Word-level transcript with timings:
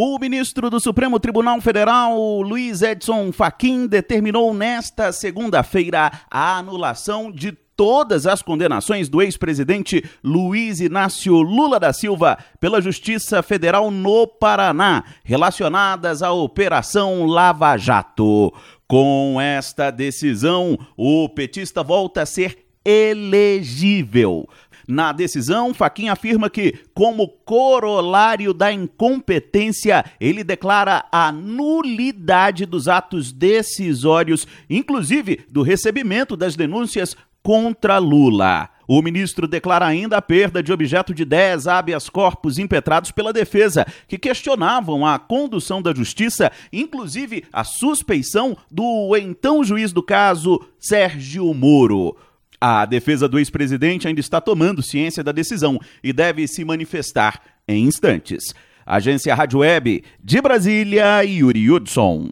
O 0.00 0.16
ministro 0.16 0.70
do 0.70 0.78
Supremo 0.78 1.18
Tribunal 1.18 1.60
Federal, 1.60 2.40
Luiz 2.40 2.82
Edson 2.82 3.32
Fachin, 3.32 3.88
determinou 3.88 4.54
nesta 4.54 5.10
segunda-feira 5.10 6.12
a 6.30 6.56
anulação 6.56 7.32
de 7.32 7.50
todas 7.76 8.24
as 8.24 8.40
condenações 8.40 9.08
do 9.08 9.20
ex-presidente 9.20 10.08
Luiz 10.22 10.80
Inácio 10.80 11.34
Lula 11.42 11.80
da 11.80 11.92
Silva 11.92 12.38
pela 12.60 12.80
Justiça 12.80 13.42
Federal 13.42 13.90
no 13.90 14.24
Paraná, 14.24 15.02
relacionadas 15.24 16.22
à 16.22 16.30
Operação 16.30 17.26
Lava 17.26 17.76
Jato. 17.76 18.54
Com 18.86 19.40
esta 19.40 19.90
decisão, 19.90 20.78
o 20.96 21.28
petista 21.28 21.82
volta 21.82 22.22
a 22.22 22.26
ser 22.26 22.68
elegível. 22.84 24.48
Na 24.88 25.12
decisão, 25.12 25.74
Faquinha 25.74 26.12
afirma 26.12 26.48
que, 26.48 26.78
como 26.94 27.28
corolário 27.28 28.54
da 28.54 28.72
incompetência, 28.72 30.02
ele 30.18 30.42
declara 30.42 31.04
a 31.12 31.30
nulidade 31.30 32.64
dos 32.64 32.88
atos 32.88 33.30
decisórios, 33.30 34.46
inclusive 34.70 35.40
do 35.50 35.60
recebimento 35.60 36.34
das 36.34 36.56
denúncias 36.56 37.14
contra 37.42 37.98
Lula. 37.98 38.70
O 38.86 39.02
ministro 39.02 39.46
declara 39.46 39.86
ainda 39.86 40.16
a 40.16 40.22
perda 40.22 40.62
de 40.62 40.72
objeto 40.72 41.12
de 41.12 41.22
10 41.22 41.66
habeas 41.66 42.08
corpus 42.08 42.58
impetrados 42.58 43.10
pela 43.10 43.34
defesa, 43.34 43.86
que 44.08 44.16
questionavam 44.16 45.04
a 45.04 45.18
condução 45.18 45.82
da 45.82 45.94
justiça, 45.94 46.50
inclusive 46.72 47.44
a 47.52 47.62
suspeição 47.62 48.56
do 48.70 49.14
então 49.18 49.62
juiz 49.62 49.92
do 49.92 50.02
caso, 50.02 50.66
Sérgio 50.80 51.52
Moro. 51.52 52.16
A 52.60 52.84
defesa 52.84 53.28
do 53.28 53.38
ex-presidente 53.38 54.08
ainda 54.08 54.20
está 54.20 54.40
tomando 54.40 54.82
ciência 54.82 55.22
da 55.22 55.30
decisão 55.30 55.78
e 56.02 56.12
deve 56.12 56.46
se 56.48 56.64
manifestar 56.64 57.40
em 57.68 57.84
instantes. 57.84 58.52
Agência 58.84 59.34
Rádio 59.34 59.60
Web 59.60 60.02
de 60.22 60.40
Brasília, 60.40 61.22
Yuri 61.22 61.70
Hudson. 61.70 62.30